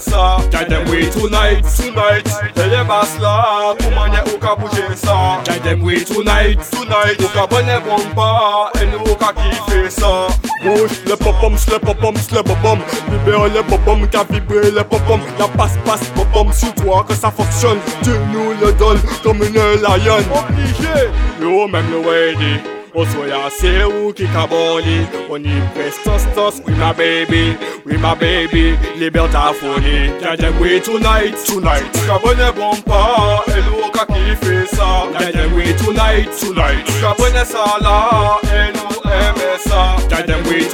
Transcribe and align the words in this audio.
sa 0.00 0.38
Guide 0.50 0.68
them 0.68 0.88
way 0.90 1.08
tonight, 1.10 1.64
tonight. 1.76 2.26
Tell 2.54 2.70
them 2.70 2.90
a 2.90 3.04
slap, 3.06 3.80
woman 3.82 4.12
ye 4.12 4.20
ou 4.32 4.38
ka 4.38 4.54
bouje 4.56 4.96
sa 4.96 5.42
Guide 5.44 5.62
them 5.62 5.82
way 5.82 6.04
tonight, 6.04 6.58
tonight. 6.70 7.20
Ou 7.20 7.28
ka 7.34 7.46
bone 7.46 7.78
bomba, 7.86 8.70
en 8.78 8.94
ou 9.00 9.14
ka 9.16 9.32
kife 9.32 9.90
sa 9.90 10.28
Bouche 10.62 11.04
le 11.06 11.16
popom, 11.16 11.54
le 11.70 11.78
popom, 11.78 12.14
le 12.32 12.42
popom. 12.42 12.78
Libère 13.10 13.48
le 13.48 13.62
popom, 13.62 14.06
ka 14.08 14.24
vibre 14.28 14.70
le 14.74 14.82
popom. 14.82 15.20
La 15.38 15.46
passe 15.48 15.78
passe 15.84 16.08
popom, 16.14 16.52
sur 16.52 16.74
toi 16.74 17.04
que 17.08 17.14
ça 17.14 17.30
fonctionne. 17.30 17.78
Tu 18.02 18.10
nous 18.32 18.54
le 18.60 18.72
donnes 18.72 19.00
comme 19.22 19.42
une 19.42 19.54
lionne. 19.54 20.24
Obligé. 20.34 21.10
Yo 21.40 21.68
même 21.68 21.90
le 21.90 21.98
way 21.98 22.77
Oh 23.00 23.04
soya 23.04 23.48
c'est 23.48 23.84
ou 23.84 24.12
qui 24.12 24.26
caboli 24.26 25.06
On 25.30 25.38
y 25.38 25.60
prestance 25.72 26.26
tance 26.34 26.60
Oui 26.66 26.74
baby 26.96 27.56
Oui 27.86 27.96
ma 27.96 28.16
baby. 28.16 28.74
Libère 28.98 29.30
ta 29.30 29.52
folie 29.52 30.10
Gagne 30.20 30.80
tonight? 30.80 31.36
Tonight. 31.46 31.92
Cabonne 32.08 32.52
bon 32.56 32.74
pas 32.84 33.44
Hello 33.46 33.88
ka 33.92 34.04
kiffe 34.04 34.68
ça 34.72 35.06
Gagne 35.16 35.46
oui 35.54 35.72
tonight? 35.76 36.28
Tonight. 36.40 36.84
Cabonne 37.00 37.44
ça 37.44 37.78
là 37.80 38.38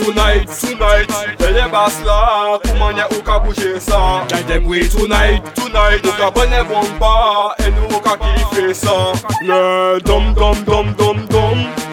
tonight? 0.02 0.48
Tonight. 0.48 1.38
Belle 1.38 1.70
basse 1.70 2.02
là 2.06 2.58
Comment 2.64 2.88
ou 2.88 3.22
ka 3.22 3.38
bouger 3.40 3.78
ça 3.78 4.24
Gagne 4.28 4.64
oui 4.64 4.88
tonight? 4.88 5.42
Tonight. 5.54 6.06
Ou 6.06 6.12
cabonne 6.18 6.66
bon 6.70 6.86
pas 6.98 7.54
Hello 7.58 8.00
ka 8.00 8.16
kiffe 8.16 8.72
ça 8.72 9.12
Le 9.42 10.00
dom 10.00 10.32
dom 10.32 10.56
dom 10.64 10.94
dom 10.96 11.23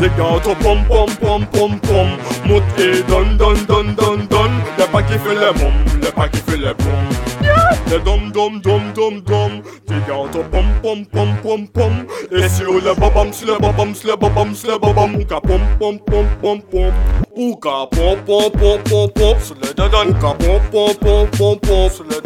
Det 0.01 0.11
går 0.17 0.39
til 0.43 0.55
bom, 0.63 0.79
bom, 0.89 1.09
bom, 1.21 1.41
bom, 1.53 1.71
bom 1.87 2.07
Mot 2.49 2.63
e 2.85 2.87
don, 3.09 3.37
don, 3.39 3.57
don, 3.69 3.87
don, 3.99 4.19
don 4.33 4.51
Det 4.77 4.83
er 4.85 4.89
pakke 4.93 5.13
er 5.13 6.13
pakke 6.15 6.37
fylde 6.37 6.73
bom 6.81 7.03
Det 7.85 7.93
er 7.95 8.03
dom, 8.05 8.31
dom, 8.37 8.61
dom, 8.65 8.81
dom, 8.95 9.21
dom 9.29 9.51
Det 9.89 10.03
går 10.07 10.27
til 10.33 10.43
bom, 10.53 10.65
bom, 10.83 11.05
bom, 11.13 11.29
bom, 11.43 11.67
bom 11.73 11.93
Et 12.31 12.49
sur 12.49 12.73
le 12.73 12.95
bobam, 12.99 13.33
sur 13.33 13.47
le 13.47 13.59
bobam, 13.61 13.93
sur 13.95 14.09
le 14.09 14.15
bobam, 14.17 14.55
sur 14.55 14.71
le 14.71 14.79
bobam 14.79 15.15
Ouka 15.15 15.39
bom, 15.47 15.61
bom, 15.79 15.99
bom, 16.09 16.25
bom, 16.41 16.61
bom 16.71 16.93
Ouka 17.37 17.75
bom, 17.95 18.17
bom, 18.27 18.49
bom, 18.59 18.79
bom, 18.89 19.07
bom 19.15 19.35
Sur 19.39 19.55
le 19.61 19.73
dodon 19.75 20.09
Ouka 20.09 20.33
bom, 20.39 20.59
bom, 20.71 20.93
bom, 21.01 21.27
bom, 21.37 21.59
bom 21.61 21.89
Sur 21.89 22.05
le 22.05 22.17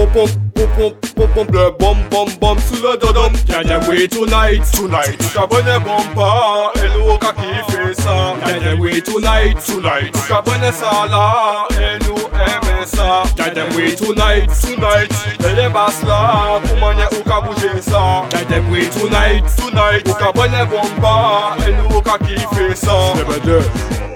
Ouka 0.00 0.45
boom, 0.56 0.96
boom, 1.14 1.32
boom, 1.34 1.46
boom, 1.46 1.76
boom, 1.78 2.08
boom, 2.08 2.38
boom, 2.40 2.58
sula-da-dum 2.58 3.32
Can't 3.46 3.88
wait 3.88 4.10
tonight, 4.10 4.64
tonight. 4.72 5.18
Kabane 5.34 5.78
bumper, 5.84 6.80
hello 6.80 7.18
kaki 7.18 7.52
fesa. 7.70 8.38
Can't 8.40 8.80
wait 8.80 9.04
tonight, 9.04 9.60
tonight. 9.60 10.12
Kabane 10.12 10.72
sala, 10.72 11.66
hello 11.70 12.16
emesa 12.32 13.36
Can't 13.36 13.76
wait 13.76 13.98
tonight, 13.98 14.48
tonight. 14.60 15.12
Ele 15.44 15.68
basla, 15.68 16.60
kumanye 16.68 17.06
ukabuje 17.20 17.82
sa 17.82 18.26
Can't 18.28 18.70
wait 18.70 18.90
tonight, 18.92 19.44
tonight. 19.56 20.04
Ukabane 20.04 20.64
bumper, 20.70 21.62
hello 21.62 22.00
kaki 22.00 22.36
fesa. 22.54 23.14
Step 23.14 23.46
it 23.46 24.15